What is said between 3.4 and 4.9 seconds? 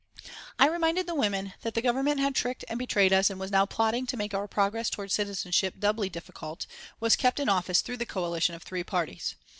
now plotting to make our progress